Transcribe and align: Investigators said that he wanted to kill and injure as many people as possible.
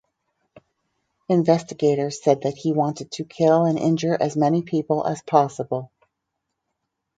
Investigators 1.29 2.23
said 2.23 2.41
that 2.41 2.57
he 2.57 2.73
wanted 2.73 3.11
to 3.11 3.23
kill 3.23 3.65
and 3.65 3.77
injure 3.77 4.17
as 4.19 4.35
many 4.35 4.63
people 4.63 5.05
as 5.05 5.21
possible. 5.21 5.91